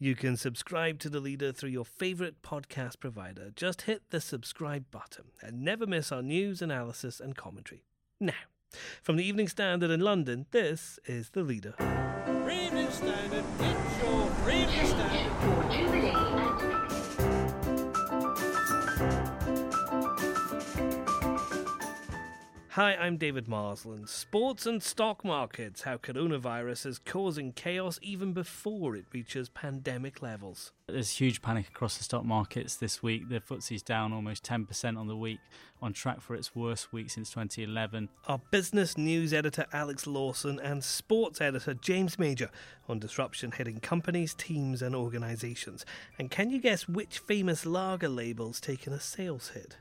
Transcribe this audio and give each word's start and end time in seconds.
You 0.00 0.14
can 0.14 0.36
subscribe 0.36 1.00
to 1.00 1.08
The 1.10 1.18
Leader 1.18 1.50
through 1.50 1.70
your 1.70 1.84
favourite 1.84 2.40
podcast 2.40 3.00
provider. 3.00 3.50
Just 3.56 3.82
hit 3.82 4.02
the 4.10 4.20
subscribe 4.20 4.84
button 4.92 5.24
and 5.42 5.64
never 5.64 5.88
miss 5.88 6.12
our 6.12 6.22
news, 6.22 6.62
analysis, 6.62 7.18
and 7.18 7.34
commentary. 7.36 7.82
Now, 8.20 8.46
from 9.02 9.16
the 9.16 9.24
Evening 9.24 9.48
Standard 9.48 9.90
in 9.90 9.98
London, 9.98 10.46
this 10.52 11.00
is 11.06 11.30
The 11.30 11.42
Leader. 11.42 11.74
Evening 12.48 12.90
Standard, 12.90 13.44
it's 13.58 14.02
your 14.04 14.30
Evening 14.48 14.86
Standard. 14.86 16.27
Hi, 22.78 22.94
I'm 22.94 23.16
David 23.16 23.48
Marsland. 23.48 24.08
Sports 24.08 24.64
and 24.64 24.80
stock 24.80 25.24
markets, 25.24 25.82
how 25.82 25.96
coronavirus 25.96 26.86
is 26.86 27.00
causing 27.00 27.50
chaos 27.50 27.98
even 28.02 28.32
before 28.32 28.94
it 28.94 29.06
reaches 29.12 29.48
pandemic 29.48 30.22
levels. 30.22 30.70
There's 30.86 31.10
huge 31.10 31.42
panic 31.42 31.66
across 31.66 31.98
the 31.98 32.04
stock 32.04 32.24
markets 32.24 32.76
this 32.76 33.02
week. 33.02 33.30
The 33.30 33.40
FTSE's 33.40 33.82
down 33.82 34.12
almost 34.12 34.44
10% 34.44 34.96
on 34.96 35.08
the 35.08 35.16
week, 35.16 35.40
on 35.82 35.92
track 35.92 36.20
for 36.20 36.36
its 36.36 36.54
worst 36.54 36.92
week 36.92 37.10
since 37.10 37.30
2011. 37.30 38.10
Our 38.28 38.40
business 38.52 38.96
news 38.96 39.32
editor 39.34 39.66
Alex 39.72 40.06
Lawson 40.06 40.60
and 40.60 40.84
sports 40.84 41.40
editor 41.40 41.74
James 41.74 42.16
Major 42.16 42.48
on 42.88 43.00
disruption 43.00 43.50
hitting 43.50 43.80
companies, 43.80 44.34
teams, 44.34 44.82
and 44.82 44.94
organisations. 44.94 45.84
And 46.16 46.30
can 46.30 46.50
you 46.50 46.60
guess 46.60 46.86
which 46.88 47.18
famous 47.18 47.66
lager 47.66 48.08
label's 48.08 48.60
taken 48.60 48.92
a 48.92 49.00
sales 49.00 49.48
hit? 49.48 49.78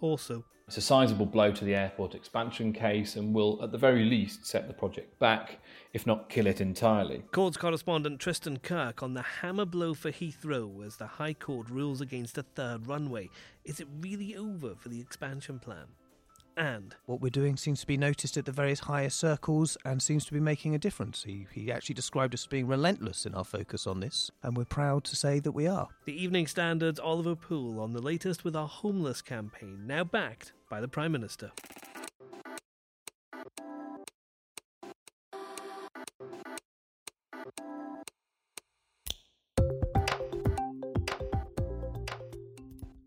Also, 0.00 0.44
It's 0.68 0.76
a 0.76 0.82
sizable 0.82 1.24
blow 1.24 1.50
to 1.50 1.64
the 1.64 1.74
airport 1.74 2.14
expansion 2.14 2.74
case 2.74 3.16
and 3.16 3.34
will, 3.34 3.58
at 3.62 3.72
the 3.72 3.78
very 3.78 4.04
least, 4.04 4.44
set 4.44 4.68
the 4.68 4.74
project 4.74 5.18
back, 5.18 5.60
if 5.94 6.06
not 6.06 6.28
kill 6.28 6.46
it 6.46 6.60
entirely. 6.60 7.22
Courts 7.32 7.56
correspondent 7.56 8.20
Tristan 8.20 8.58
Kirk 8.58 9.02
on 9.02 9.14
the 9.14 9.22
hammer 9.22 9.64
blow 9.64 9.94
for 9.94 10.12
Heathrow 10.12 10.86
as 10.86 10.96
the 10.96 11.06
High 11.06 11.32
Court 11.32 11.70
rules 11.70 12.02
against 12.02 12.36
a 12.36 12.42
third 12.42 12.86
runway. 12.86 13.30
Is 13.64 13.80
it 13.80 13.88
really 14.02 14.36
over 14.36 14.74
for 14.74 14.90
the 14.90 15.00
expansion 15.00 15.58
plan? 15.58 15.86
And 16.58 16.94
What 17.06 17.22
we're 17.22 17.30
doing 17.30 17.56
seems 17.56 17.80
to 17.80 17.86
be 17.86 17.96
noticed 17.96 18.36
at 18.36 18.44
the 18.44 18.52
various 18.52 18.80
higher 18.80 19.08
circles 19.08 19.78
and 19.86 20.02
seems 20.02 20.26
to 20.26 20.34
be 20.34 20.40
making 20.40 20.74
a 20.74 20.78
difference. 20.78 21.22
He, 21.22 21.46
he 21.50 21.72
actually 21.72 21.94
described 21.94 22.34
us 22.34 22.42
as 22.42 22.46
being 22.46 22.66
relentless 22.66 23.24
in 23.24 23.34
our 23.34 23.44
focus 23.44 23.86
on 23.86 24.00
this, 24.00 24.30
and 24.42 24.54
we're 24.54 24.64
proud 24.66 25.04
to 25.04 25.16
say 25.16 25.38
that 25.38 25.52
we 25.52 25.66
are. 25.66 25.88
the 26.04 26.22
Evening 26.22 26.46
Standard's 26.46 27.00
Oliver 27.00 27.36
Poole 27.36 27.80
on 27.80 27.94
the 27.94 28.02
latest 28.02 28.44
with 28.44 28.54
our 28.54 28.68
homeless 28.68 29.22
campaign, 29.22 29.86
now 29.86 30.04
backed 30.04 30.52
by 30.68 30.80
the 30.80 30.88
Prime 30.88 31.12
Minister. 31.12 31.50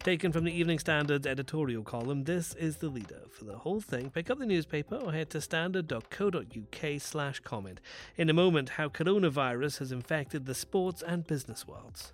Taken 0.04 0.32
from 0.32 0.46
the 0.46 0.52
Evening 0.52 0.80
Standard's 0.80 1.28
editorial 1.28 1.84
column, 1.84 2.24
this 2.24 2.56
is 2.56 2.78
the 2.78 2.90
leader. 2.90 3.22
For 3.30 3.46
the 3.46 3.60
whole 3.60 3.80
thing, 3.80 4.10
pick 4.10 4.32
up 4.32 4.40
the 4.40 4.48
newspaper 4.48 4.96
or 4.96 5.12
head 5.12 5.30
to 5.30 5.42
standard.co.uk 5.42 7.00
slash 7.02 7.40
comment. 7.42 7.80
In 8.18 8.28
a 8.28 8.34
moment, 8.34 8.70
how 8.70 8.90
coronavirus 8.90 9.78
has 9.78 9.92
infected 9.92 10.48
the 10.48 10.56
sports 10.56 11.04
and 11.04 11.28
business 11.28 11.68
worlds. 11.68 12.14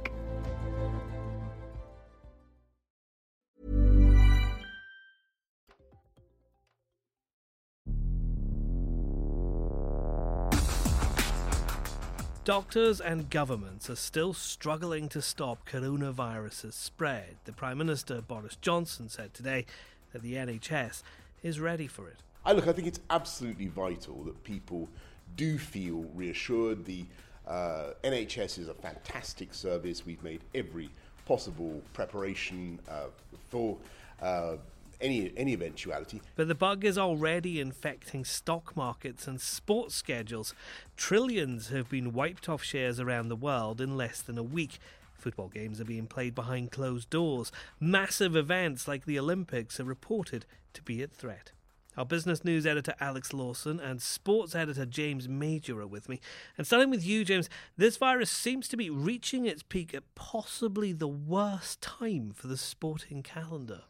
Doctors 12.43 12.99
and 12.99 13.29
governments 13.29 13.87
are 13.87 13.95
still 13.95 14.33
struggling 14.33 15.07
to 15.09 15.21
stop 15.21 15.69
coronavirus's 15.69 16.73
spread. 16.73 17.35
The 17.45 17.53
Prime 17.53 17.77
Minister 17.77 18.19
Boris 18.19 18.57
Johnson 18.59 19.09
said 19.09 19.35
today 19.35 19.67
that 20.11 20.23
the 20.23 20.33
NHS 20.33 21.03
is 21.43 21.59
ready 21.59 21.85
for 21.85 22.07
it. 22.07 22.17
I 22.43 22.53
look, 22.53 22.67
I 22.67 22.73
think 22.73 22.87
it's 22.87 22.99
absolutely 23.11 23.67
vital 23.67 24.23
that 24.23 24.43
people 24.43 24.89
do 25.35 25.59
feel 25.59 26.05
reassured. 26.15 26.83
The 26.85 27.05
uh, 27.47 27.91
NHS 28.03 28.57
is 28.57 28.69
a 28.69 28.73
fantastic 28.73 29.53
service. 29.53 30.03
We've 30.03 30.23
made 30.23 30.41
every 30.55 30.89
possible 31.27 31.79
preparation 31.93 32.79
uh, 32.89 33.09
for 33.51 33.77
uh, 34.19 34.55
any 35.01 35.31
any 35.35 35.53
eventuality. 35.53 36.21
But 36.35 36.47
the 36.47 36.55
bug 36.55 36.85
is 36.85 36.97
already 36.97 37.59
infecting 37.59 38.25
stock 38.25 38.75
markets 38.75 39.27
and 39.27 39.39
sports 39.39 39.95
schedules. 39.95 40.53
Trillions 40.95 41.69
have 41.69 41.89
been 41.89 42.13
wiped 42.13 42.47
off 42.47 42.63
shares 42.63 42.99
around 42.99 43.27
the 43.27 43.35
world 43.35 43.81
in 43.81 43.97
less 43.97 44.21
than 44.21 44.37
a 44.37 44.43
week. 44.43 44.79
Football 45.13 45.49
games 45.49 45.79
are 45.79 45.85
being 45.85 46.07
played 46.07 46.33
behind 46.33 46.71
closed 46.71 47.09
doors. 47.09 47.51
Massive 47.79 48.35
events 48.35 48.87
like 48.87 49.05
the 49.05 49.19
Olympics 49.19 49.79
are 49.79 49.85
reported 49.85 50.45
to 50.73 50.81
be 50.81 51.03
at 51.03 51.11
threat. 51.11 51.51
Our 51.97 52.05
business 52.05 52.45
news 52.45 52.65
editor 52.65 52.95
Alex 53.01 53.33
Lawson 53.33 53.79
and 53.79 54.01
sports 54.01 54.55
editor 54.55 54.85
James 54.85 55.27
Major 55.27 55.81
are 55.81 55.87
with 55.87 56.07
me. 56.07 56.21
And 56.57 56.65
starting 56.65 56.89
with 56.89 57.05
you, 57.05 57.25
James, 57.25 57.49
this 57.75 57.97
virus 57.97 58.31
seems 58.31 58.69
to 58.69 58.77
be 58.77 58.89
reaching 58.89 59.45
its 59.45 59.61
peak 59.61 59.93
at 59.93 60.15
possibly 60.15 60.93
the 60.93 61.07
worst 61.07 61.81
time 61.81 62.31
for 62.33 62.47
the 62.47 62.55
sporting 62.55 63.21
calendar. 63.21 63.81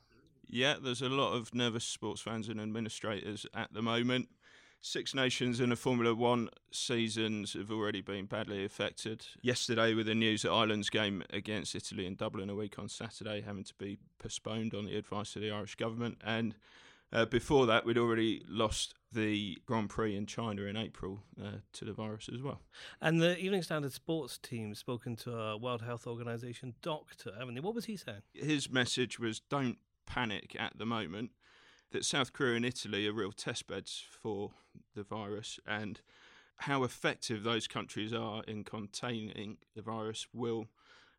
Yeah, 0.54 0.76
there's 0.84 1.02
a 1.02 1.08
lot 1.08 1.32
of 1.32 1.56
nervous 1.56 1.86
sports 1.86 2.20
fans 2.20 2.50
and 2.50 2.60
administrators 2.60 3.46
at 3.54 3.74
the 3.74 3.82
moment. 3.82 4.28
Six 4.82 5.16
Nations 5.16 5.62
and 5.62 5.72
the 5.72 5.78
Formula 5.78 6.14
One 6.14 6.50
seasons 6.72 7.54
have 7.54 7.72
already 7.72 8.02
been 8.02 8.26
badly 8.26 8.66
affected. 8.66 9.26
Yesterday, 9.42 9.94
with 9.94 10.08
the 10.08 10.16
news 10.16 10.42
that 10.42 10.52
Ireland's 10.52 10.90
game 10.90 11.24
against 11.30 11.74
Italy 11.74 12.06
in 12.06 12.16
Dublin 12.16 12.50
a 12.50 12.56
week 12.56 12.78
on 12.78 12.90
Saturday 12.90 13.40
having 13.40 13.64
to 13.64 13.74
be 13.76 13.98
postponed 14.20 14.74
on 14.74 14.86
the 14.86 14.98
advice 14.98 15.38
of 15.38 15.42
the 15.42 15.52
Irish 15.52 15.76
government. 15.76 16.18
And 16.22 16.56
uh, 17.14 17.26
before 17.26 17.66
that, 17.68 17.86
we'd 17.86 17.98
already 17.98 18.44
lost 18.50 18.94
the 19.14 19.58
Grand 19.66 19.90
Prix 19.90 20.18
in 20.18 20.26
China 20.26 20.64
in 20.64 20.76
April 20.76 21.24
uh, 21.42 21.60
to 21.74 21.86
the 21.86 21.94
virus 21.94 22.30
as 22.34 22.42
well. 22.42 22.60
And 23.02 23.22
the 23.22 23.38
Evening 23.38 23.62
Standard 23.62 23.94
sports 23.94 24.38
team 24.38 24.76
spoken 24.76 25.16
to 25.18 25.32
a 25.32 25.58
World 25.58 25.82
Health 25.82 26.08
Organization 26.08 26.74
doctor, 26.82 27.32
haven't 27.40 27.56
they? 27.56 27.62
What 27.62 27.76
was 27.76 27.86
he 27.86 27.96
saying? 27.96 28.24
His 28.34 28.70
message 28.70 29.18
was 29.18 29.40
don't 29.40 29.78
panic 30.06 30.56
at 30.60 30.78
the 30.78 30.86
moment, 30.86 31.32
that 31.92 32.06
South 32.06 32.34
Korea 32.34 32.56
and 32.56 32.66
Italy 32.66 33.08
are 33.08 33.14
real 33.14 33.32
test 33.32 33.68
beds 33.68 34.04
for 34.10 34.52
the 34.96 35.04
virus, 35.04 35.60
and 35.68 36.02
how 36.58 36.84
effective 36.84 37.44
those 37.44 37.68
countries 37.68 38.14
are 38.14 38.44
in 38.48 38.64
containing 38.64 39.58
the 39.76 39.82
virus 39.82 40.28
will 40.34 40.68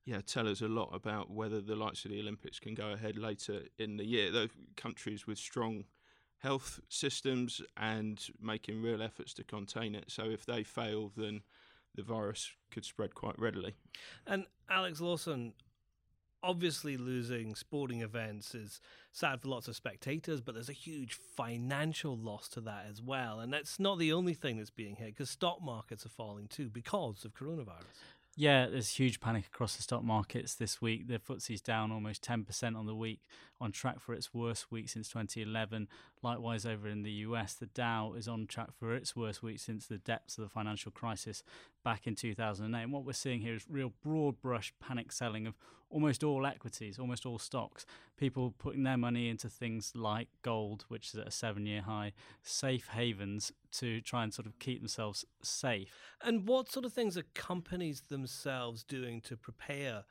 yeah, 0.04 0.20
tell 0.26 0.48
us 0.48 0.60
a 0.60 0.68
lot 0.68 0.90
about 0.92 1.30
whether 1.30 1.60
the 1.60 1.76
likes 1.76 2.04
of 2.04 2.10
the 2.10 2.20
Olympics 2.20 2.58
can 2.58 2.74
go 2.74 2.90
ahead 2.90 3.16
later 3.16 3.62
in 3.78 3.96
the 3.96 4.04
year. 4.04 4.32
Those 4.32 4.50
countries 4.76 5.26
with 5.26 5.38
strong 5.38 5.84
health 6.38 6.80
systems 6.88 7.60
and 7.76 8.20
making 8.40 8.82
real 8.82 9.00
efforts 9.00 9.32
to 9.34 9.44
contain 9.44 9.94
it. 9.94 10.06
So 10.08 10.24
if 10.24 10.44
they 10.44 10.64
fail, 10.64 11.12
then 11.16 11.42
the 11.94 12.02
virus 12.02 12.50
could 12.72 12.84
spread 12.84 13.14
quite 13.14 13.38
readily. 13.38 13.76
And 14.26 14.46
Alex 14.68 15.00
Lawson, 15.00 15.52
obviously 16.42 16.96
losing 16.96 17.54
sporting 17.54 18.02
events 18.02 18.54
is 18.54 18.80
sad 19.12 19.40
for 19.40 19.48
lots 19.48 19.68
of 19.68 19.76
spectators, 19.76 20.40
but 20.40 20.54
there's 20.54 20.68
a 20.68 20.74
huge 20.74 21.14
financial 21.36 22.16
loss 22.16 22.48
to 22.50 22.60
that 22.62 22.86
as 22.90 23.00
well. 23.00 23.40
And 23.40 23.52
that's 23.52 23.78
not 23.78 23.98
the 23.98 24.12
only 24.12 24.34
thing 24.34 24.56
that's 24.56 24.70
being 24.70 24.96
hit 24.96 25.08
because 25.08 25.30
stock 25.30 25.62
markets 25.62 26.04
are 26.06 26.10
falling 26.10 26.48
too 26.48 26.68
because 26.68 27.24
of 27.24 27.34
coronavirus. 27.34 28.00
Yeah, 28.34 28.66
there's 28.66 28.88
huge 28.88 29.20
panic 29.20 29.46
across 29.46 29.76
the 29.76 29.82
stock 29.82 30.02
markets 30.02 30.54
this 30.54 30.80
week. 30.80 31.06
The 31.06 31.18
FTSE's 31.18 31.60
down 31.60 31.92
almost 31.92 32.24
10% 32.24 32.76
on 32.76 32.86
the 32.86 32.94
week, 32.94 33.20
on 33.62 33.72
track 33.72 34.00
for 34.00 34.12
its 34.12 34.34
worst 34.34 34.70
week 34.70 34.88
since 34.88 35.08
2011. 35.08 35.88
Likewise, 36.22 36.66
over 36.66 36.88
in 36.88 37.02
the 37.02 37.10
US, 37.10 37.54
the 37.54 37.66
Dow 37.66 38.14
is 38.14 38.26
on 38.26 38.46
track 38.46 38.70
for 38.78 38.94
its 38.94 39.14
worst 39.14 39.42
week 39.42 39.60
since 39.60 39.86
the 39.86 39.98
depths 39.98 40.36
of 40.36 40.44
the 40.44 40.50
financial 40.50 40.90
crisis 40.90 41.42
back 41.84 42.06
in 42.06 42.14
2008. 42.14 42.82
And 42.82 42.92
what 42.92 43.04
we're 43.04 43.12
seeing 43.12 43.40
here 43.40 43.54
is 43.54 43.64
real 43.68 43.92
broad 44.02 44.40
brush 44.40 44.74
panic 44.80 45.12
selling 45.12 45.46
of 45.46 45.54
almost 45.92 46.24
all 46.24 46.46
equities, 46.46 46.98
almost 46.98 47.24
all 47.24 47.38
stocks. 47.38 47.86
People 48.16 48.54
putting 48.58 48.82
their 48.82 48.96
money 48.96 49.28
into 49.28 49.48
things 49.48 49.92
like 49.94 50.28
gold, 50.42 50.84
which 50.88 51.08
is 51.08 51.14
at 51.16 51.28
a 51.28 51.30
seven 51.30 51.66
year 51.66 51.82
high, 51.82 52.12
safe 52.42 52.88
havens 52.88 53.52
to 53.72 54.00
try 54.00 54.24
and 54.24 54.34
sort 54.34 54.46
of 54.46 54.58
keep 54.58 54.80
themselves 54.80 55.24
safe. 55.42 56.16
And 56.24 56.48
what 56.48 56.70
sort 56.70 56.84
of 56.84 56.92
things 56.92 57.16
are 57.16 57.24
companies 57.34 58.02
themselves 58.08 58.82
doing 58.82 59.20
to 59.22 59.36
prepare? 59.36 60.04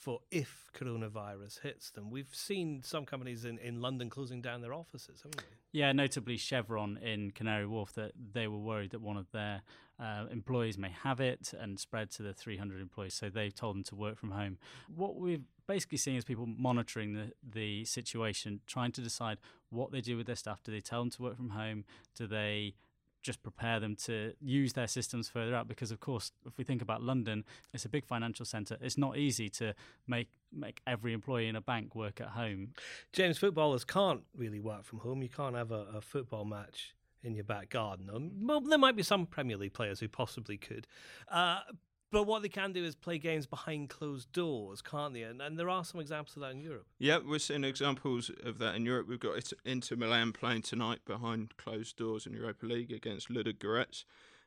For 0.00 0.20
if 0.30 0.70
coronavirus 0.74 1.60
hits 1.60 1.90
them. 1.90 2.10
We've 2.10 2.32
seen 2.32 2.82
some 2.82 3.04
companies 3.04 3.44
in, 3.44 3.58
in 3.58 3.82
London 3.82 4.08
closing 4.08 4.40
down 4.40 4.62
their 4.62 4.72
offices, 4.72 5.20
haven't 5.22 5.42
we? 5.42 5.78
Yeah, 5.78 5.92
notably 5.92 6.38
Chevron 6.38 6.96
in 6.96 7.32
Canary 7.32 7.66
Wharf, 7.66 7.92
that 7.94 8.12
they 8.32 8.48
were 8.48 8.58
worried 8.58 8.92
that 8.92 9.02
one 9.02 9.18
of 9.18 9.30
their 9.30 9.60
uh, 10.00 10.24
employees 10.32 10.78
may 10.78 10.88
have 11.02 11.20
it 11.20 11.52
and 11.58 11.78
spread 11.78 12.10
to 12.12 12.22
the 12.22 12.32
300 12.32 12.80
employees. 12.80 13.12
So 13.12 13.28
they've 13.28 13.54
told 13.54 13.76
them 13.76 13.84
to 13.84 13.94
work 13.94 14.18
from 14.18 14.30
home. 14.30 14.56
What 14.94 15.16
we've 15.16 15.44
basically 15.66 15.98
seen 15.98 16.16
is 16.16 16.24
people 16.24 16.46
monitoring 16.46 17.12
the, 17.12 17.32
the 17.48 17.84
situation, 17.84 18.60
trying 18.66 18.92
to 18.92 19.02
decide 19.02 19.36
what 19.68 19.92
they 19.92 20.00
do 20.00 20.16
with 20.16 20.26
their 20.26 20.36
staff. 20.36 20.62
Do 20.62 20.72
they 20.72 20.80
tell 20.80 21.00
them 21.00 21.10
to 21.10 21.22
work 21.22 21.36
from 21.36 21.50
home? 21.50 21.84
Do 22.16 22.26
they 22.26 22.74
just 23.22 23.42
prepare 23.42 23.80
them 23.80 23.96
to 23.96 24.32
use 24.40 24.72
their 24.72 24.86
systems 24.86 25.28
further 25.28 25.54
out 25.54 25.68
because 25.68 25.90
of 25.90 26.00
course 26.00 26.32
if 26.46 26.56
we 26.56 26.64
think 26.64 26.82
about 26.82 27.02
London 27.02 27.44
it's 27.72 27.84
a 27.84 27.88
big 27.88 28.04
financial 28.04 28.44
center. 28.44 28.76
It's 28.80 28.98
not 28.98 29.16
easy 29.16 29.48
to 29.50 29.74
make 30.06 30.28
make 30.52 30.80
every 30.86 31.12
employee 31.12 31.48
in 31.48 31.56
a 31.56 31.60
bank 31.60 31.94
work 31.94 32.20
at 32.20 32.28
home. 32.28 32.74
James 33.12 33.38
footballers 33.38 33.84
can't 33.84 34.22
really 34.36 34.60
work 34.60 34.84
from 34.84 35.00
home. 35.00 35.22
You 35.22 35.28
can't 35.28 35.54
have 35.54 35.70
a, 35.70 35.86
a 35.94 36.00
football 36.00 36.44
match 36.44 36.94
in 37.22 37.34
your 37.34 37.44
back 37.44 37.68
garden. 37.70 38.08
Well 38.42 38.60
there 38.60 38.78
might 38.78 38.96
be 38.96 39.02
some 39.02 39.26
Premier 39.26 39.56
League 39.56 39.74
players 39.74 40.00
who 40.00 40.08
possibly 40.08 40.56
could. 40.56 40.86
Uh, 41.28 41.60
but 42.10 42.24
what 42.24 42.42
they 42.42 42.48
can 42.48 42.72
do 42.72 42.84
is 42.84 42.94
play 42.94 43.18
games 43.18 43.46
behind 43.46 43.88
closed 43.88 44.32
doors, 44.32 44.82
can't 44.82 45.14
they? 45.14 45.22
And, 45.22 45.40
and 45.40 45.58
there 45.58 45.68
are 45.68 45.84
some 45.84 46.00
examples 46.00 46.36
of 46.36 46.42
that 46.42 46.52
in 46.52 46.60
Europe. 46.60 46.86
Yeah, 46.98 47.18
we're 47.24 47.38
seeing 47.38 47.64
examples 47.64 48.30
of 48.44 48.58
that 48.58 48.74
in 48.74 48.84
Europe. 48.84 49.08
We've 49.08 49.20
got 49.20 49.52
Inter 49.64 49.96
Milan 49.96 50.32
playing 50.32 50.62
tonight 50.62 51.00
behind 51.04 51.56
closed 51.56 51.96
doors 51.96 52.26
in 52.26 52.32
Europa 52.32 52.66
League 52.66 52.92
against 52.92 53.28
Ludogorets. 53.28 54.04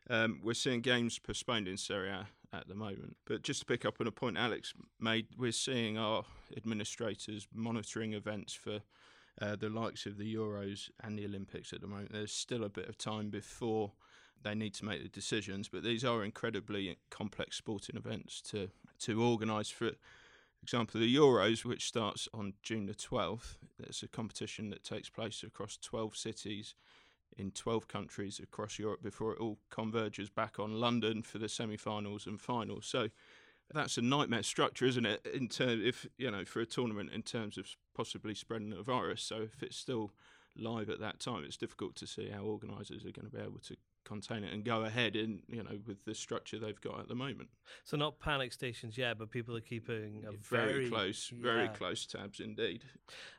Um, 0.09 0.41
we're 0.43 0.53
seeing 0.53 0.81
games 0.81 1.19
postponed 1.19 1.67
in 1.67 1.77
Serie 1.77 2.09
A 2.09 2.27
at 2.51 2.67
the 2.67 2.75
moment. 2.75 3.17
But 3.25 3.41
just 3.41 3.61
to 3.61 3.65
pick 3.65 3.85
up 3.85 3.95
on 3.99 4.07
a 4.07 4.11
point 4.11 4.37
Alex 4.37 4.73
made, 4.99 5.27
we're 5.37 5.51
seeing 5.51 5.97
our 5.97 6.23
administrators 6.55 7.47
monitoring 7.53 8.13
events 8.13 8.53
for 8.53 8.81
uh, 9.41 9.55
the 9.55 9.69
likes 9.69 10.05
of 10.05 10.17
the 10.17 10.35
Euros 10.35 10.89
and 11.01 11.17
the 11.17 11.25
Olympics 11.25 11.73
at 11.73 11.81
the 11.81 11.87
moment. 11.87 12.11
There's 12.11 12.31
still 12.31 12.63
a 12.63 12.69
bit 12.69 12.87
of 12.87 12.97
time 12.97 13.29
before 13.29 13.93
they 14.41 14.55
need 14.55 14.73
to 14.75 14.85
make 14.85 15.01
the 15.01 15.09
decisions. 15.09 15.69
But 15.69 15.83
these 15.83 16.03
are 16.03 16.23
incredibly 16.23 16.97
complex 17.09 17.57
sporting 17.57 17.95
events 17.95 18.41
to 18.43 18.69
to 18.99 19.21
organise. 19.21 19.69
For 19.69 19.91
example, 20.61 20.99
the 20.99 21.15
Euros, 21.15 21.65
which 21.65 21.87
starts 21.87 22.27
on 22.33 22.53
June 22.63 22.85
the 22.85 22.93
12th, 22.93 23.57
it's 23.79 24.03
a 24.03 24.07
competition 24.07 24.69
that 24.69 24.83
takes 24.83 25.09
place 25.09 25.43
across 25.43 25.77
12 25.77 26.15
cities 26.15 26.75
in 27.37 27.51
12 27.51 27.87
countries 27.87 28.39
across 28.41 28.79
Europe 28.79 29.01
before 29.01 29.33
it 29.33 29.39
all 29.39 29.57
converges 29.69 30.29
back 30.29 30.59
on 30.59 30.79
London 30.79 31.21
for 31.23 31.39
the 31.39 31.49
semi-finals 31.49 32.27
and 32.27 32.39
finals. 32.39 32.85
So 32.85 33.09
that's 33.73 33.97
a 33.97 34.01
nightmare 34.01 34.43
structure, 34.43 34.85
isn't 34.85 35.05
it? 35.05 35.25
In 35.33 35.47
terms, 35.47 35.83
if 35.83 36.05
you 36.17 36.29
know, 36.29 36.45
for 36.45 36.61
a 36.61 36.65
tournament, 36.65 37.11
in 37.11 37.23
terms 37.23 37.57
of 37.57 37.67
possibly 37.95 38.35
spreading 38.35 38.69
the 38.69 38.83
virus. 38.83 39.23
So 39.23 39.41
if 39.41 39.63
it's 39.63 39.77
still 39.77 40.11
live 40.55 40.89
at 40.89 40.99
that 40.99 41.19
time, 41.19 41.43
it's 41.43 41.57
difficult 41.57 41.95
to 41.95 42.07
see 42.07 42.29
how 42.29 42.43
organisers 42.43 43.03
are 43.03 43.11
going 43.11 43.29
to 43.29 43.35
be 43.35 43.41
able 43.41 43.59
to 43.67 43.75
contain 44.03 44.43
it 44.43 44.53
and 44.53 44.63
go 44.63 44.83
ahead 44.83 45.15
in 45.15 45.39
you 45.47 45.63
know 45.63 45.77
with 45.85 46.03
the 46.05 46.13
structure 46.13 46.59
they've 46.59 46.79
got 46.81 46.99
at 46.99 47.07
the 47.07 47.15
moment. 47.15 47.49
So 47.83 47.97
not 47.97 48.19
panic 48.19 48.53
stations 48.53 48.97
yet, 48.97 49.17
but 49.17 49.31
people 49.31 49.55
are 49.55 49.61
keeping 49.61 50.23
a 50.27 50.31
very, 50.31 50.73
very 50.73 50.89
close, 50.89 51.31
yeah. 51.33 51.41
very 51.41 51.67
close 51.69 52.05
tabs 52.05 52.39
indeed. 52.39 52.83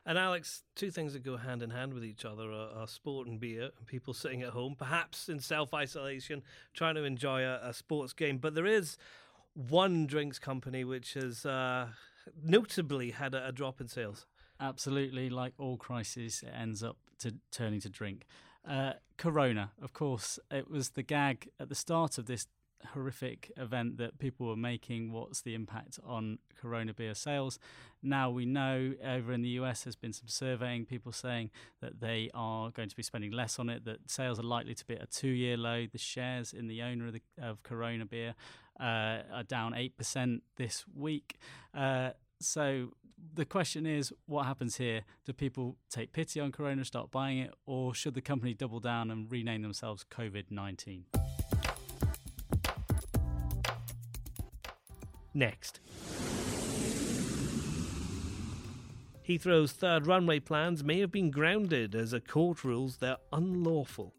And 0.05 0.17
Alex, 0.17 0.63
two 0.75 0.91
things 0.91 1.13
that 1.13 1.23
go 1.23 1.37
hand 1.37 1.61
in 1.63 1.69
hand 1.69 1.93
with 1.93 2.03
each 2.03 2.25
other 2.25 2.51
are, 2.51 2.69
are 2.75 2.87
sport 2.87 3.27
and 3.27 3.39
beer, 3.39 3.69
and 3.77 3.87
people 3.87 4.13
sitting 4.25 4.41
at 4.41 4.49
home, 4.49 4.75
perhaps 4.77 5.29
in 5.29 5.39
self 5.39 5.73
isolation, 5.73 6.43
trying 6.73 6.95
to 6.95 7.03
enjoy 7.03 7.41
a, 7.43 7.59
a, 7.63 7.73
sports 7.73 8.13
game. 8.13 8.37
But 8.37 8.55
there 8.55 8.65
is 8.65 8.97
one 9.53 10.05
drinks 10.05 10.39
company 10.39 10.83
which 10.83 11.13
has 11.13 11.45
uh, 11.45 11.87
notably 12.43 13.11
had 13.11 13.33
a, 13.33 13.47
a 13.47 13.51
drop 13.51 13.81
in 13.81 13.87
sales. 13.87 14.25
Absolutely, 14.59 15.29
like 15.29 15.53
all 15.57 15.77
crises, 15.77 16.43
it 16.45 16.53
ends 16.57 16.81
up 16.83 16.97
to 17.19 17.35
turning 17.51 17.81
to 17.81 17.89
drink. 17.89 18.25
Uh, 18.67 18.93
corona, 19.17 19.71
of 19.81 19.93
course, 19.93 20.39
it 20.51 20.69
was 20.69 20.91
the 20.91 21.03
gag 21.03 21.49
at 21.59 21.69
the 21.69 21.75
start 21.75 22.17
of 22.17 22.25
this 22.25 22.47
horrific 22.93 23.51
event 23.57 23.97
that 23.97 24.19
people 24.19 24.47
were 24.47 24.55
making 24.55 25.11
what's 25.11 25.41
the 25.41 25.55
impact 25.55 25.99
on 26.05 26.39
corona 26.59 26.93
beer 26.93 27.15
sales? 27.15 27.59
Now 28.03 28.29
we 28.29 28.45
know 28.45 28.93
over 29.03 29.33
in 29.33 29.41
the 29.41 29.49
US 29.49 29.83
there's 29.83 29.95
been 29.95 30.13
some 30.13 30.27
surveying 30.27 30.85
people 30.85 31.11
saying 31.11 31.51
that 31.81 31.99
they 31.99 32.29
are 32.33 32.69
going 32.71 32.89
to 32.89 32.95
be 32.95 33.03
spending 33.03 33.31
less 33.31 33.59
on 33.59 33.69
it 33.69 33.85
that 33.85 34.09
sales 34.09 34.39
are 34.39 34.43
likely 34.43 34.75
to 34.75 34.85
be 34.85 34.95
at 34.95 35.03
a 35.03 35.07
2 35.07 35.27
year 35.27 35.57
low. 35.57 35.85
The 35.91 35.97
shares 35.97 36.53
in 36.53 36.67
the 36.67 36.81
owner 36.81 37.07
of, 37.07 37.13
the, 37.13 37.21
of 37.41 37.63
corona 37.63 38.05
beer 38.05 38.35
uh, 38.79 39.21
are 39.33 39.43
down 39.47 39.73
8% 39.73 40.41
this 40.57 40.85
week. 40.93 41.37
Uh, 41.73 42.11
so 42.39 42.89
the 43.33 43.45
question 43.45 43.85
is, 43.85 44.13
what 44.25 44.45
happens 44.45 44.77
here? 44.77 45.01
Do 45.25 45.33
people 45.33 45.77
take 45.89 46.13
pity 46.13 46.39
on 46.39 46.51
Corona, 46.51 46.85
start 46.85 47.11
buying 47.11 47.39
it, 47.39 47.53
or 47.65 47.93
should 47.93 48.13
the 48.13 48.21
company 48.21 48.53
double 48.53 48.79
down 48.79 49.11
and 49.11 49.31
rename 49.31 49.61
themselves 49.61 50.05
COVID 50.09 50.51
19? 50.51 51.05
Next. 55.33 55.79
Heathrow's 59.27 59.71
third 59.71 60.05
runway 60.05 60.39
plans 60.39 60.83
may 60.83 60.99
have 60.99 61.11
been 61.11 61.31
grounded 61.31 61.95
as 61.95 62.13
a 62.13 62.19
court 62.19 62.63
rules 62.63 62.97
they're 62.97 63.17
unlawful. 63.33 64.13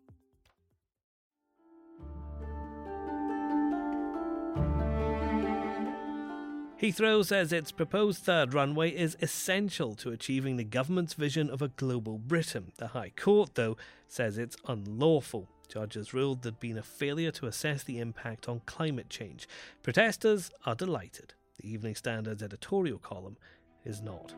Heathrow 6.80 7.24
says 7.24 7.54
its 7.54 7.72
proposed 7.72 8.22
third 8.22 8.52
runway 8.52 8.90
is 8.90 9.16
essential 9.22 9.94
to 9.94 10.10
achieving 10.10 10.58
the 10.58 10.64
government's 10.64 11.14
vision 11.14 11.48
of 11.48 11.62
a 11.62 11.68
global 11.68 12.18
Britain. 12.18 12.72
The 12.76 12.88
High 12.88 13.12
Court, 13.16 13.54
though, 13.54 13.78
says 14.08 14.36
it's 14.36 14.58
unlawful. 14.68 15.48
Judges 15.68 16.12
ruled 16.12 16.42
there'd 16.42 16.60
been 16.60 16.76
a 16.76 16.82
failure 16.82 17.30
to 17.30 17.46
assess 17.46 17.82
the 17.82 17.98
impact 17.98 18.46
on 18.46 18.60
climate 18.66 19.08
change. 19.08 19.48
Protesters 19.82 20.50
are 20.66 20.74
delighted. 20.74 21.32
The 21.58 21.72
Evening 21.72 21.94
Standard's 21.94 22.42
editorial 22.42 22.98
column 22.98 23.38
is 23.86 24.02
not. 24.02 24.34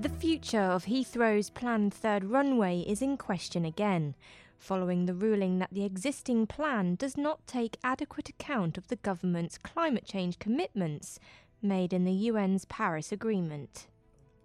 The 0.00 0.08
future 0.08 0.58
of 0.58 0.86
Heathrow's 0.86 1.50
planned 1.50 1.94
third 1.94 2.24
runway 2.24 2.80
is 2.80 3.00
in 3.00 3.16
question 3.16 3.64
again 3.64 4.16
following 4.62 5.06
the 5.06 5.14
ruling 5.14 5.58
that 5.58 5.72
the 5.72 5.84
existing 5.84 6.46
plan 6.46 6.94
does 6.94 7.16
not 7.16 7.44
take 7.48 7.76
adequate 7.82 8.28
account 8.28 8.78
of 8.78 8.86
the 8.86 8.96
government's 8.96 9.58
climate 9.58 10.06
change 10.06 10.38
commitments 10.38 11.18
made 11.60 11.92
in 11.92 12.04
the 12.04 12.28
UN's 12.28 12.64
Paris 12.66 13.10
Agreement. 13.10 13.88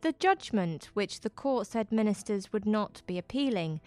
The 0.01 0.13
judgment, 0.13 0.89
which 0.95 1.21
the 1.21 1.29
court 1.29 1.67
said 1.67 1.91
ministers 1.91 2.51
would 2.51 2.65
not 2.65 3.03
be 3.05 3.19
appealing, 3.19 3.79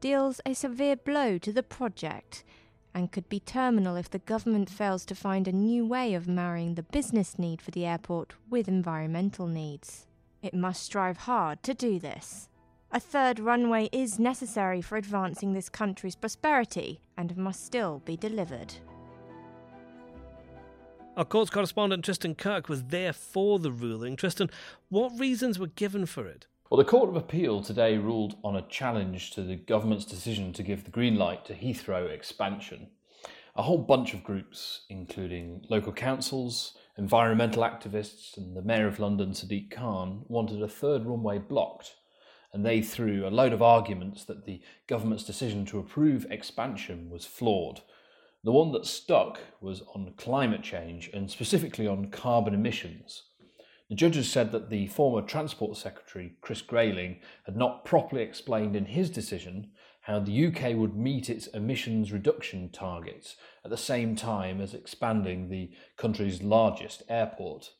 deals 0.00 0.40
a 0.46 0.54
severe 0.54 0.96
blow 0.96 1.36
to 1.36 1.52
the 1.52 1.62
project 1.62 2.44
and 2.94 3.12
could 3.12 3.28
be 3.28 3.40
terminal 3.40 3.96
if 3.96 4.08
the 4.08 4.20
government 4.20 4.70
fails 4.70 5.04
to 5.04 5.14
find 5.14 5.46
a 5.46 5.52
new 5.52 5.84
way 5.84 6.14
of 6.14 6.26
marrying 6.26 6.76
the 6.76 6.82
business 6.82 7.38
need 7.38 7.60
for 7.60 7.72
the 7.72 7.84
airport 7.84 8.32
with 8.48 8.68
environmental 8.68 9.46
needs. 9.46 10.06
It 10.40 10.54
must 10.54 10.82
strive 10.82 11.18
hard 11.18 11.62
to 11.64 11.74
do 11.74 11.98
this. 11.98 12.48
A 12.94 13.00
third 13.00 13.40
runway 13.40 13.88
is 13.90 14.20
necessary 14.20 14.80
for 14.80 14.96
advancing 14.96 15.52
this 15.52 15.68
country's 15.68 16.14
prosperity 16.14 17.00
and 17.16 17.36
must 17.36 17.66
still 17.66 18.00
be 18.04 18.16
delivered. 18.16 18.72
Our 21.16 21.24
courts 21.24 21.50
correspondent 21.50 22.04
Tristan 22.04 22.36
Kirk 22.36 22.68
was 22.68 22.84
there 22.84 23.12
for 23.12 23.58
the 23.58 23.72
ruling. 23.72 24.14
Tristan, 24.14 24.48
what 24.90 25.18
reasons 25.18 25.58
were 25.58 25.66
given 25.66 26.06
for 26.06 26.28
it? 26.28 26.46
Well, 26.70 26.78
the 26.78 26.84
Court 26.84 27.08
of 27.08 27.16
Appeal 27.16 27.62
today 27.62 27.98
ruled 27.98 28.36
on 28.44 28.54
a 28.54 28.62
challenge 28.68 29.32
to 29.32 29.42
the 29.42 29.56
government's 29.56 30.04
decision 30.04 30.52
to 30.52 30.62
give 30.62 30.84
the 30.84 30.92
green 30.92 31.16
light 31.16 31.44
to 31.46 31.54
Heathrow 31.54 32.08
expansion. 32.08 32.90
A 33.56 33.62
whole 33.62 33.78
bunch 33.78 34.14
of 34.14 34.22
groups, 34.22 34.82
including 34.88 35.66
local 35.68 35.92
councils, 35.92 36.78
environmental 36.96 37.64
activists, 37.64 38.36
and 38.36 38.56
the 38.56 38.62
Mayor 38.62 38.86
of 38.86 39.00
London, 39.00 39.30
Sadiq 39.30 39.72
Khan, 39.72 40.24
wanted 40.28 40.62
a 40.62 40.68
third 40.68 41.04
runway 41.04 41.38
blocked 41.38 41.96
and 42.54 42.64
they 42.64 42.80
threw 42.80 43.26
a 43.26 43.30
load 43.30 43.52
of 43.52 43.60
arguments 43.60 44.24
that 44.24 44.46
the 44.46 44.62
government's 44.86 45.24
decision 45.24 45.66
to 45.66 45.80
approve 45.80 46.24
expansion 46.30 47.10
was 47.10 47.26
flawed. 47.26 47.80
The 48.44 48.52
one 48.52 48.70
that 48.72 48.86
stuck 48.86 49.40
was 49.60 49.82
on 49.92 50.14
climate 50.16 50.62
change 50.62 51.10
and 51.12 51.28
specifically 51.28 51.88
on 51.88 52.12
carbon 52.12 52.54
emissions. 52.54 53.24
The 53.90 53.96
judges 53.96 54.30
said 54.30 54.52
that 54.52 54.70
the 54.70 54.86
former 54.86 55.26
Transport 55.26 55.76
Secretary, 55.76 56.36
Chris 56.40 56.62
Grayling, 56.62 57.20
had 57.44 57.56
not 57.56 57.84
properly 57.84 58.22
explained 58.22 58.76
in 58.76 58.86
his 58.86 59.10
decision 59.10 59.72
how 60.02 60.20
the 60.20 60.46
UK 60.46 60.76
would 60.76 60.96
meet 60.96 61.28
its 61.28 61.48
emissions 61.48 62.12
reduction 62.12 62.70
targets 62.70 63.34
at 63.64 63.70
the 63.72 63.76
same 63.76 64.14
time 64.14 64.60
as 64.60 64.74
expanding 64.74 65.48
the 65.48 65.72
country's 65.96 66.40
largest 66.40 67.02
airport. 67.08 67.72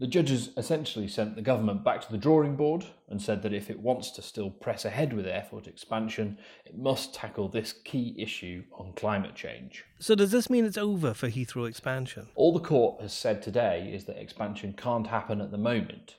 The 0.00 0.06
judges 0.06 0.48
essentially 0.56 1.06
sent 1.08 1.36
the 1.36 1.42
government 1.42 1.84
back 1.84 2.00
to 2.00 2.10
the 2.10 2.16
drawing 2.16 2.56
board 2.56 2.86
and 3.10 3.20
said 3.20 3.42
that 3.42 3.52
if 3.52 3.68
it 3.68 3.80
wants 3.80 4.10
to 4.12 4.22
still 4.22 4.48
press 4.48 4.86
ahead 4.86 5.12
with 5.12 5.26
airport 5.26 5.66
expansion, 5.66 6.38
it 6.64 6.78
must 6.78 7.14
tackle 7.14 7.48
this 7.48 7.74
key 7.74 8.16
issue 8.18 8.64
on 8.72 8.94
climate 8.94 9.34
change. 9.34 9.84
So, 9.98 10.14
does 10.14 10.30
this 10.30 10.48
mean 10.48 10.64
it's 10.64 10.78
over 10.78 11.12
for 11.12 11.28
Heathrow 11.28 11.68
expansion? 11.68 12.28
All 12.34 12.54
the 12.54 12.60
court 12.60 13.02
has 13.02 13.12
said 13.12 13.42
today 13.42 13.92
is 13.94 14.06
that 14.06 14.16
expansion 14.16 14.72
can't 14.72 15.06
happen 15.06 15.42
at 15.42 15.50
the 15.50 15.58
moment, 15.58 16.16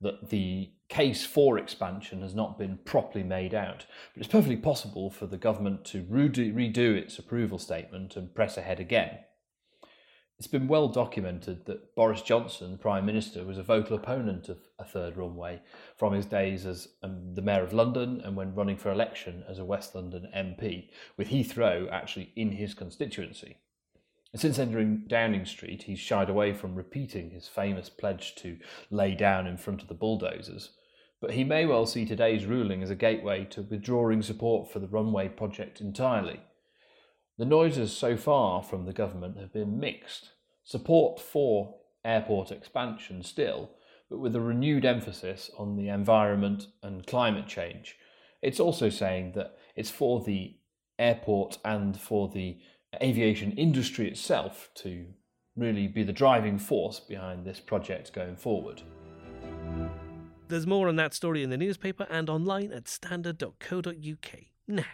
that 0.00 0.30
the 0.30 0.72
case 0.88 1.24
for 1.24 1.56
expansion 1.56 2.20
has 2.20 2.34
not 2.34 2.58
been 2.58 2.78
properly 2.84 3.22
made 3.22 3.54
out. 3.54 3.86
But 4.12 4.24
it's 4.24 4.32
perfectly 4.32 4.56
possible 4.56 5.08
for 5.08 5.28
the 5.28 5.38
government 5.38 5.84
to 5.86 6.02
redo, 6.02 6.52
redo 6.52 6.96
its 6.96 7.16
approval 7.20 7.58
statement 7.60 8.16
and 8.16 8.34
press 8.34 8.56
ahead 8.56 8.80
again. 8.80 9.18
It's 10.38 10.48
been 10.48 10.66
well 10.66 10.88
documented 10.88 11.64
that 11.66 11.94
Boris 11.94 12.20
Johnson, 12.20 12.76
Prime 12.76 13.06
Minister, 13.06 13.44
was 13.44 13.56
a 13.56 13.62
vocal 13.62 13.96
opponent 13.96 14.48
of 14.48 14.58
a 14.80 14.84
third 14.84 15.16
runway 15.16 15.62
from 15.96 16.12
his 16.12 16.26
days 16.26 16.66
as 16.66 16.88
um, 17.04 17.34
the 17.34 17.42
Mayor 17.42 17.62
of 17.62 17.72
London 17.72 18.20
and 18.20 18.34
when 18.34 18.54
running 18.54 18.76
for 18.76 18.90
election 18.90 19.44
as 19.48 19.60
a 19.60 19.64
West 19.64 19.94
London 19.94 20.28
MP, 20.36 20.90
with 21.16 21.28
Heathrow 21.28 21.88
actually 21.90 22.32
in 22.34 22.50
his 22.52 22.74
constituency. 22.74 23.58
And 24.32 24.40
since 24.40 24.58
entering 24.58 25.04
Downing 25.06 25.46
Street, 25.46 25.84
he's 25.84 26.00
shied 26.00 26.28
away 26.28 26.52
from 26.52 26.74
repeating 26.74 27.30
his 27.30 27.46
famous 27.46 27.88
pledge 27.88 28.34
to 28.36 28.58
lay 28.90 29.14
down 29.14 29.46
in 29.46 29.56
front 29.56 29.82
of 29.82 29.88
the 29.88 29.94
bulldozers. 29.94 30.70
But 31.20 31.34
he 31.34 31.44
may 31.44 31.64
well 31.64 31.86
see 31.86 32.04
today's 32.04 32.44
ruling 32.44 32.82
as 32.82 32.90
a 32.90 32.96
gateway 32.96 33.44
to 33.50 33.62
withdrawing 33.62 34.22
support 34.22 34.72
for 34.72 34.80
the 34.80 34.88
runway 34.88 35.28
project 35.28 35.80
entirely. 35.80 36.40
The 37.36 37.44
noises 37.44 37.96
so 37.96 38.16
far 38.16 38.62
from 38.62 38.86
the 38.86 38.92
government 38.92 39.38
have 39.38 39.52
been 39.52 39.80
mixed. 39.80 40.30
Support 40.62 41.20
for 41.20 41.76
airport 42.04 42.52
expansion 42.52 43.22
still, 43.22 43.70
but 44.08 44.18
with 44.18 44.36
a 44.36 44.40
renewed 44.40 44.84
emphasis 44.84 45.50
on 45.58 45.76
the 45.76 45.88
environment 45.88 46.68
and 46.82 47.06
climate 47.06 47.48
change. 47.48 47.96
It's 48.40 48.60
also 48.60 48.88
saying 48.88 49.32
that 49.34 49.56
it's 49.74 49.90
for 49.90 50.22
the 50.22 50.56
airport 50.98 51.58
and 51.64 51.98
for 51.98 52.28
the 52.28 52.58
aviation 53.02 53.52
industry 53.52 54.08
itself 54.08 54.70
to 54.76 55.06
really 55.56 55.88
be 55.88 56.02
the 56.02 56.12
driving 56.12 56.58
force 56.58 57.00
behind 57.00 57.44
this 57.44 57.58
project 57.58 58.12
going 58.12 58.36
forward. 58.36 58.82
There's 60.48 60.66
more 60.66 60.88
on 60.88 60.96
that 60.96 61.14
story 61.14 61.42
in 61.42 61.50
the 61.50 61.56
newspaper 61.56 62.06
and 62.10 62.28
online 62.28 62.70
at 62.70 62.86
standard.co.uk. 62.86 64.34
Now, 64.68 64.84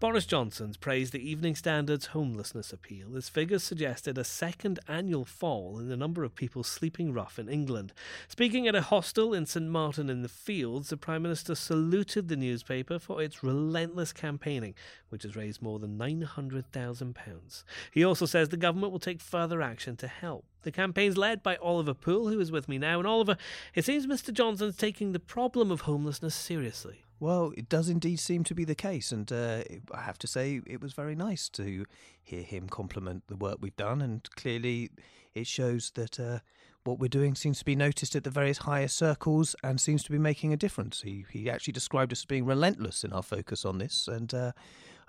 Boris 0.00 0.24
Johnson's 0.24 0.78
praised 0.78 1.12
the 1.12 1.30
Evening 1.30 1.54
Standard's 1.54 2.06
homelessness 2.06 2.72
appeal 2.72 3.18
as 3.18 3.28
figures 3.28 3.62
suggested 3.62 4.16
a 4.16 4.24
second 4.24 4.80
annual 4.88 5.26
fall 5.26 5.78
in 5.78 5.90
the 5.90 5.96
number 5.96 6.24
of 6.24 6.34
people 6.34 6.64
sleeping 6.64 7.12
rough 7.12 7.38
in 7.38 7.50
England. 7.50 7.92
Speaking 8.26 8.66
at 8.66 8.74
a 8.74 8.80
hostel 8.80 9.34
in 9.34 9.44
St 9.44 9.66
Martin 9.66 10.08
in 10.08 10.22
the 10.22 10.28
Fields, 10.30 10.88
the 10.88 10.96
Prime 10.96 11.20
Minister 11.20 11.54
saluted 11.54 12.28
the 12.28 12.36
newspaper 12.36 12.98
for 12.98 13.20
its 13.20 13.44
relentless 13.44 14.14
campaigning, 14.14 14.74
which 15.10 15.24
has 15.24 15.36
raised 15.36 15.60
more 15.60 15.78
than 15.78 15.98
£900,000. 15.98 17.64
He 17.90 18.02
also 18.02 18.24
says 18.24 18.48
the 18.48 18.56
government 18.56 18.92
will 18.92 19.00
take 19.00 19.20
further 19.20 19.60
action 19.60 19.98
to 19.98 20.08
help. 20.08 20.46
The 20.62 20.72
campaign's 20.72 21.18
led 21.18 21.42
by 21.42 21.56
Oliver 21.56 21.92
Poole, 21.92 22.28
who 22.28 22.40
is 22.40 22.50
with 22.50 22.70
me 22.70 22.78
now. 22.78 23.00
And 23.00 23.06
Oliver, 23.06 23.36
it 23.74 23.84
seems 23.84 24.06
Mr 24.06 24.32
Johnson's 24.32 24.78
taking 24.78 25.12
the 25.12 25.20
problem 25.20 25.70
of 25.70 25.82
homelessness 25.82 26.34
seriously. 26.34 27.04
Well, 27.20 27.52
it 27.54 27.68
does 27.68 27.90
indeed 27.90 28.18
seem 28.18 28.44
to 28.44 28.54
be 28.54 28.64
the 28.64 28.74
case, 28.74 29.12
and 29.12 29.30
uh, 29.30 29.62
I 29.92 30.00
have 30.00 30.18
to 30.20 30.26
say 30.26 30.62
it 30.66 30.80
was 30.80 30.94
very 30.94 31.14
nice 31.14 31.50
to 31.50 31.84
hear 32.22 32.42
him 32.42 32.66
compliment 32.66 33.24
the 33.28 33.36
work 33.36 33.58
we've 33.60 33.76
done, 33.76 34.00
and 34.00 34.26
clearly 34.36 34.90
it 35.34 35.46
shows 35.46 35.90
that 35.96 36.18
uh, 36.18 36.38
what 36.84 36.98
we're 36.98 37.08
doing 37.08 37.34
seems 37.34 37.58
to 37.58 37.64
be 37.66 37.76
noticed 37.76 38.16
at 38.16 38.24
the 38.24 38.30
various 38.30 38.58
higher 38.58 38.88
circles 38.88 39.54
and 39.62 39.78
seems 39.78 40.02
to 40.04 40.10
be 40.10 40.18
making 40.18 40.54
a 40.54 40.56
difference. 40.56 41.02
He 41.02 41.26
he 41.30 41.50
actually 41.50 41.74
described 41.74 42.10
us 42.10 42.20
as 42.20 42.24
being 42.24 42.46
relentless 42.46 43.04
in 43.04 43.12
our 43.12 43.22
focus 43.22 43.66
on 43.66 43.76
this, 43.76 44.08
and 44.08 44.32
uh, 44.32 44.52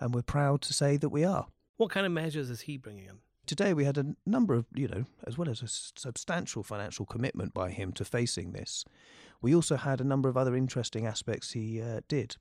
and 0.02 0.14
we're 0.14 0.22
proud 0.22 0.62
to 0.64 0.74
say 0.74 0.98
that 0.98 1.10
we 1.10 1.24
are. 1.24 1.48
What 1.78 1.92
kind 1.92 2.06
of 2.06 2.12
measures 2.12 2.50
is 2.50 2.62
he 2.62 2.76
bringing 2.76 3.06
in? 3.06 3.20
Today 3.46 3.74
we 3.74 3.86
had 3.86 3.98
a 3.98 4.16
number 4.26 4.54
of, 4.54 4.66
you 4.74 4.88
know, 4.88 5.06
as 5.26 5.38
well 5.38 5.50
as 5.50 5.62
a 5.62 5.68
substantial 5.68 6.64
financial 6.64 7.06
commitment 7.06 7.54
by 7.54 7.72
him 7.72 7.92
to 7.94 8.06
facing 8.06 8.54
this 8.54 8.86
we 9.42 9.56
also 9.56 9.76
had 9.76 10.00
a 10.00 10.06
number 10.06 10.30
of 10.30 10.38
other 10.38 10.56
interesting 10.56 11.06
aspects 11.06 11.52
he 11.52 11.82
uh, 11.82 12.02
did. 12.08 12.38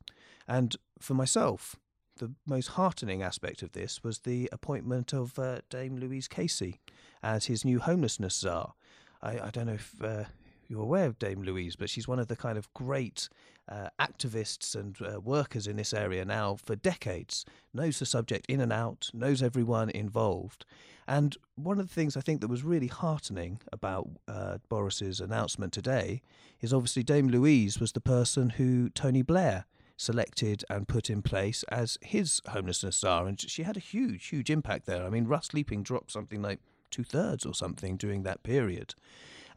And 0.46 0.76
for 0.98 1.14
myself, 1.14 1.76
the 2.18 2.32
most 2.46 2.68
heartening 2.68 3.22
aspect 3.22 3.62
of 3.62 3.72
this 3.72 4.04
was 4.04 4.20
the 4.20 4.48
appointment 4.52 5.14
of 5.14 5.38
uh, 5.38 5.60
Dame 5.70 5.96
Louise 5.96 6.28
Casey 6.28 6.80
as 7.22 7.46
his 7.46 7.64
new 7.64 7.80
homelessness 7.80 8.34
czar. 8.34 8.74
I, 9.22 9.38
I 9.38 9.50
don't 9.50 9.66
know 9.66 9.74
if 9.74 9.94
uh, 10.02 10.24
you're 10.70 10.82
aware 10.82 11.06
of 11.06 11.18
Dame 11.18 11.42
Louise, 11.42 11.74
but 11.74 11.90
she's 11.90 12.06
one 12.06 12.20
of 12.20 12.28
the 12.28 12.36
kind 12.36 12.56
of 12.56 12.72
great 12.74 13.28
uh, 13.68 13.88
activists 14.00 14.76
and 14.76 14.96
uh, 15.02 15.20
workers 15.20 15.66
in 15.66 15.76
this 15.76 15.92
area 15.92 16.24
now 16.24 16.54
for 16.54 16.76
decades, 16.76 17.44
knows 17.74 17.98
the 17.98 18.06
subject 18.06 18.46
in 18.48 18.60
and 18.60 18.72
out, 18.72 19.10
knows 19.12 19.42
everyone 19.42 19.90
involved. 19.90 20.64
And 21.08 21.36
one 21.56 21.80
of 21.80 21.88
the 21.88 21.94
things 21.94 22.16
I 22.16 22.20
think 22.20 22.40
that 22.40 22.48
was 22.48 22.62
really 22.62 22.86
heartening 22.86 23.60
about 23.72 24.08
uh, 24.28 24.58
Boris's 24.68 25.20
announcement 25.20 25.72
today 25.72 26.22
is 26.60 26.72
obviously 26.72 27.02
Dame 27.02 27.28
Louise 27.28 27.80
was 27.80 27.92
the 27.92 28.00
person 28.00 28.50
who 28.50 28.90
Tony 28.90 29.22
Blair 29.22 29.64
selected 29.96 30.64
and 30.70 30.86
put 30.86 31.10
in 31.10 31.20
place 31.20 31.64
as 31.64 31.98
his 32.00 32.40
homelessness 32.46 32.98
czar, 32.98 33.26
and 33.26 33.40
she 33.40 33.64
had 33.64 33.76
a 33.76 33.80
huge, 33.80 34.28
huge 34.28 34.50
impact 34.50 34.86
there. 34.86 35.04
I 35.04 35.10
mean, 35.10 35.26
rough 35.26 35.46
sleeping 35.46 35.82
dropped 35.82 36.12
something 36.12 36.40
like 36.40 36.60
two 36.90 37.04
thirds 37.04 37.44
or 37.44 37.54
something 37.54 37.96
during 37.96 38.22
that 38.22 38.44
period. 38.44 38.94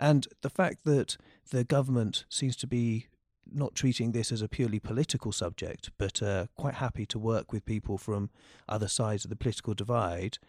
And 0.03 0.27
the 0.41 0.49
fact 0.49 0.83
that 0.83 1.15
the 1.51 1.63
government 1.63 2.25
seems 2.27 2.57
to 2.57 2.67
be 2.67 3.07
not 3.49 3.73
treating 3.73 4.11
this 4.11 4.33
as 4.33 4.41
a 4.41 4.49
purely 4.49 4.77
political 4.77 5.31
subject, 5.31 5.91
but 5.97 6.21
uh, 6.21 6.47
quite 6.57 6.73
happy 6.73 7.05
to 7.05 7.17
work 7.17 7.53
with 7.53 7.63
people 7.63 7.97
from 7.97 8.29
other 8.67 8.89
sides 8.89 9.23
of 9.23 9.29
the 9.29 9.37
political 9.37 9.73
divide, 9.73 10.39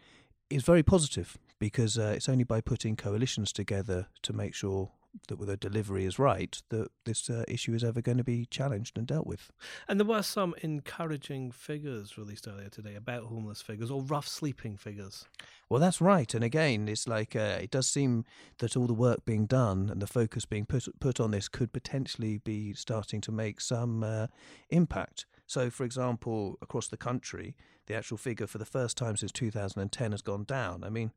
is 0.51 0.65
very 0.65 0.83
positive 0.83 1.39
because 1.61 1.97
uh, 1.97 2.15
it's 2.17 2.29
only 2.29 2.43
by 2.43 2.61
putting 2.61 2.97
coalitions 2.97 3.53
together 3.53 4.09
to 4.23 4.33
make 4.33 4.57
sure 4.57 4.91
that 5.29 5.39
the 5.39 5.57
delivery 5.57 6.05
is 6.05 6.19
right, 6.19 6.61
that 6.71 6.89
this 7.05 7.31
uh, 7.31 7.45
issue 7.49 7.75
is 7.75 7.85
ever 7.85 8.01
going 8.01 8.19
to 8.19 8.25
be 8.25 8.47
challenged 8.47 8.99
and 8.99 9.07
dealt 9.07 9.27
with. 9.27 9.51
And 9.89 9.99
there 9.99 10.07
were 10.07 10.23
some 10.23 10.55
encouraging 10.63 11.51
figures 11.53 12.19
released 12.19 12.49
earlier 12.49 12.69
today 12.69 12.95
about 12.95 13.25
homeless 13.25 13.63
figures 13.63 13.91
or 13.91 14.03
rough 14.03 14.27
sleeping 14.27 14.77
figures. 14.77 15.27
Well, 15.69 15.81
that's 15.81 16.01
right. 16.01 16.33
And 16.35 16.45
again, 16.45 16.89
it's 16.89 17.09
like 17.09 17.35
uh, 17.35 17.59
it 17.61 17.71
does 17.71 17.87
seem 17.87 18.25
that 18.59 18.77
all 18.77 18.87
the 18.87 18.95
work 18.95 19.25
being 19.25 19.47
done 19.47 19.89
and 19.91 20.01
the 20.03 20.07
focus 20.07 20.45
being 20.45 20.67
put 20.67 20.89
put 21.01 21.21
on 21.21 21.31
this 21.31 21.49
could 21.49 21.73
potentially 21.73 22.39
be 22.39 22.75
starting 22.75 23.21
to 23.23 23.33
make 23.33 23.61
some 23.61 24.03
uh, 24.03 24.27
impact. 24.71 25.27
So, 25.47 25.71
for 25.71 25.85
example, 25.85 26.59
across 26.63 26.89
the 26.89 26.97
country, 26.97 27.57
the 27.87 27.95
actual 27.95 28.17
figure 28.17 28.47
for 28.47 28.59
the 28.59 28.65
first 28.65 28.97
time 28.97 29.17
since 29.17 29.33
2010 29.33 30.11
has 30.13 30.23
gone 30.23 30.45
down. 30.45 30.85
I 30.85 30.91
mean, 30.91 31.13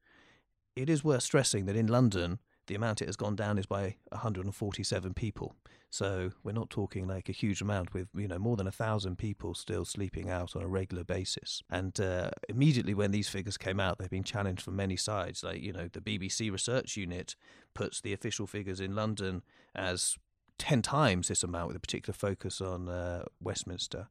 it 0.76 0.90
is 0.90 1.04
worth 1.04 1.24
stressing 1.24 1.66
that 1.66 1.76
in 1.76 1.88
London, 1.88 2.40
the 2.68 2.76
amount 2.76 3.02
it 3.02 3.08
has 3.08 3.16
gone 3.16 3.36
down 3.36 3.58
is 3.58 3.66
by 3.66 3.96
147 4.10 5.14
people. 5.14 5.56
So 5.90 6.32
we're 6.44 6.52
not 6.52 6.70
talking 6.70 7.08
like 7.08 7.30
a 7.30 7.32
huge 7.32 7.62
amount 7.62 7.94
with, 7.94 8.10
you 8.14 8.28
know, 8.28 8.38
more 8.38 8.58
than 8.58 8.68
a 8.68 8.72
thousand 8.72 9.18
people 9.18 9.56
still 9.56 9.86
sleeping 9.86 10.30
out 10.30 10.56
on 10.56 10.62
a 10.62 10.68
regular 10.68 11.04
basis. 11.04 11.64
And 11.70 11.98
uh, 12.00 12.32
immediately 12.50 12.94
when 12.94 13.12
these 13.12 13.30
figures 13.30 13.58
came 13.58 13.80
out, 13.80 13.98
they've 13.98 14.10
been 14.10 14.24
challenged 14.24 14.62
from 14.62 14.76
many 14.76 14.98
sides. 14.98 15.44
Like, 15.44 15.62
you 15.62 15.72
know, 15.72 15.88
the 15.92 16.02
BBC 16.02 16.52
Research 16.52 16.98
Unit 16.98 17.36
puts 17.74 18.02
the 18.02 18.14
official 18.14 18.48
figures 18.48 18.82
in 18.82 18.96
London 18.96 19.44
as 19.74 20.18
10 20.60 20.82
times 20.82 21.30
this 21.30 21.44
amount 21.44 21.68
with 21.68 21.78
a 21.78 21.82
particular 21.82 22.16
focus 22.16 22.60
on 22.60 22.90
uh, 22.90 23.24
Westminster. 23.42 24.10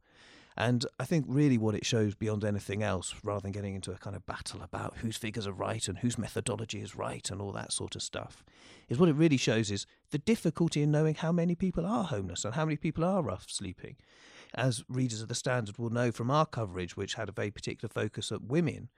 And 0.59 0.87
I 0.99 1.05
think 1.05 1.25
really 1.27 1.59
what 1.59 1.75
it 1.75 1.85
shows 1.85 2.15
beyond 2.15 2.43
anything 2.43 2.81
else, 2.81 3.13
rather 3.23 3.41
than 3.41 3.51
getting 3.51 3.75
into 3.75 3.91
a 3.91 3.97
kind 3.97 4.15
of 4.15 4.25
battle 4.25 4.63
about 4.63 4.97
whose 4.97 5.15
figures 5.15 5.45
are 5.45 5.51
right 5.51 5.87
and 5.87 5.99
whose 5.99 6.17
methodology 6.17 6.81
is 6.81 6.95
right 6.95 7.29
and 7.29 7.39
all 7.39 7.51
that 7.51 7.71
sort 7.71 7.95
of 7.95 8.01
stuff, 8.01 8.43
is 8.89 8.97
what 8.97 9.07
it 9.07 9.15
really 9.15 9.37
shows 9.37 9.69
is 9.69 9.85
the 10.09 10.17
difficulty 10.17 10.81
in 10.81 10.89
knowing 10.89 11.13
how 11.13 11.31
many 11.31 11.53
people 11.53 11.85
are 11.85 12.05
homeless 12.05 12.43
and 12.43 12.55
how 12.55 12.65
many 12.65 12.75
people 12.75 13.05
are 13.05 13.21
rough 13.21 13.45
sleeping. 13.47 13.97
As 14.55 14.83
readers 14.89 15.21
of 15.21 15.27
the 15.27 15.35
Standard 15.35 15.77
will 15.77 15.91
know 15.91 16.11
from 16.11 16.31
our 16.31 16.47
coverage, 16.47 16.97
which 16.97 17.13
had 17.13 17.29
a 17.29 17.33
very 17.33 17.51
particular 17.51 17.91
focus 17.93 18.31
at 18.31 18.41
women, 18.41 18.89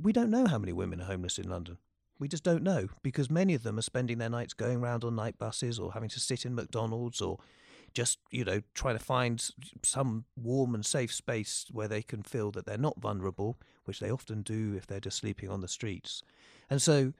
we 0.00 0.12
don't 0.12 0.30
know 0.30 0.46
how 0.46 0.58
many 0.58 0.72
women 0.72 1.02
are 1.02 1.06
homeless 1.06 1.38
in 1.38 1.50
London. 1.50 1.76
We 2.18 2.28
just 2.28 2.44
don't 2.44 2.62
know 2.62 2.88
because 3.02 3.28
many 3.28 3.52
of 3.54 3.62
them 3.62 3.78
are 3.78 3.82
spending 3.82 4.16
their 4.16 4.30
nights 4.30 4.54
going 4.54 4.78
around 4.78 5.04
on 5.04 5.16
night 5.16 5.36
buses 5.36 5.78
or 5.78 5.92
having 5.92 6.08
to 6.10 6.20
sit 6.20 6.46
in 6.46 6.54
McDonald's 6.54 7.20
or 7.20 7.38
just 7.94 8.18
you 8.30 8.44
know 8.44 8.60
trying 8.74 8.98
to 8.98 9.04
find 9.04 9.50
some 9.82 10.24
warm 10.36 10.74
and 10.74 10.84
safe 10.84 11.12
space 11.12 11.66
where 11.70 11.88
they 11.88 12.02
can 12.02 12.22
feel 12.22 12.50
that 12.50 12.66
they're 12.66 12.76
not 12.76 13.00
vulnerable, 13.00 13.56
which 13.84 14.00
they 14.00 14.10
often 14.10 14.42
do 14.42 14.74
if 14.76 14.86
they're 14.86 15.00
just 15.00 15.18
sleeping 15.18 15.48
on 15.48 15.60
the 15.60 15.68
streets. 15.68 16.22
And 16.68 16.82
so 16.82 17.12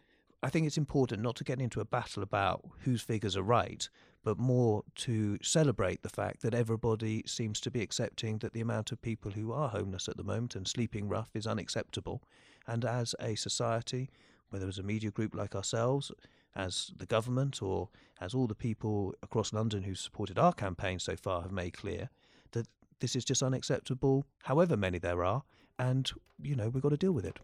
I 0.42 0.50
think 0.50 0.66
it's 0.66 0.76
important 0.76 1.22
not 1.22 1.36
to 1.36 1.44
get 1.44 1.60
into 1.60 1.80
a 1.80 1.86
battle 1.86 2.22
about 2.22 2.62
whose 2.80 3.00
figures 3.00 3.34
are 3.34 3.42
right, 3.42 3.88
but 4.24 4.38
more 4.38 4.82
to 4.96 5.38
celebrate 5.42 6.02
the 6.02 6.10
fact 6.10 6.42
that 6.42 6.52
everybody 6.52 7.22
seems 7.26 7.60
to 7.60 7.70
be 7.70 7.80
accepting 7.80 8.38
that 8.38 8.52
the 8.52 8.60
amount 8.60 8.92
of 8.92 9.00
people 9.00 9.30
who 9.30 9.52
are 9.52 9.70
homeless 9.70 10.08
at 10.08 10.18
the 10.18 10.22
moment 10.22 10.54
and 10.54 10.68
sleeping 10.68 11.08
rough 11.08 11.30
is 11.34 11.46
unacceptable. 11.46 12.22
And 12.66 12.84
as 12.84 13.14
a 13.20 13.36
society, 13.36 14.10
whether 14.50 14.68
as 14.68 14.78
a 14.78 14.82
media 14.82 15.10
group 15.10 15.34
like 15.34 15.54
ourselves, 15.54 16.12
as 16.56 16.92
the 16.96 17.06
government, 17.06 17.62
or 17.62 17.88
as 18.20 18.34
all 18.34 18.46
the 18.46 18.54
people 18.54 19.14
across 19.22 19.52
London 19.52 19.82
who 19.82 19.94
supported 19.94 20.38
our 20.38 20.52
campaign 20.52 20.98
so 20.98 21.16
far 21.16 21.42
have 21.42 21.52
made 21.52 21.76
clear, 21.76 22.10
that 22.52 22.66
this 23.00 23.16
is 23.16 23.24
just 23.24 23.42
unacceptable, 23.42 24.24
however 24.44 24.76
many 24.76 24.98
there 24.98 25.24
are, 25.24 25.42
and, 25.78 26.12
you 26.40 26.54
know, 26.54 26.68
we've 26.68 26.82
got 26.82 26.90
to 26.90 26.96
deal 26.96 27.12
with 27.12 27.24
it. 27.24 27.38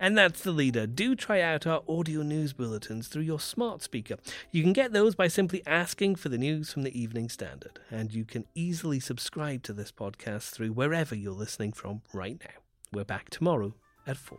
And 0.00 0.18
that's 0.18 0.42
the 0.42 0.50
leader. 0.50 0.84
Do 0.88 1.14
try 1.14 1.40
out 1.40 1.64
our 1.64 1.82
audio 1.88 2.22
news 2.22 2.52
bulletins 2.52 3.06
through 3.06 3.22
your 3.22 3.38
smart 3.38 3.82
speaker. 3.82 4.16
You 4.50 4.64
can 4.64 4.72
get 4.72 4.92
those 4.92 5.14
by 5.14 5.28
simply 5.28 5.62
asking 5.64 6.16
for 6.16 6.28
the 6.28 6.38
news 6.38 6.72
from 6.72 6.82
the 6.82 7.00
Evening 7.00 7.28
Standard, 7.28 7.78
and 7.88 8.12
you 8.12 8.24
can 8.24 8.44
easily 8.56 8.98
subscribe 8.98 9.62
to 9.62 9.72
this 9.72 9.92
podcast 9.92 10.50
through 10.50 10.72
wherever 10.72 11.14
you're 11.14 11.32
listening 11.32 11.72
from 11.72 12.02
right 12.12 12.40
now. 12.40 12.62
We're 12.92 13.04
back 13.04 13.30
tomorrow 13.30 13.74
at 14.04 14.16
4. 14.16 14.38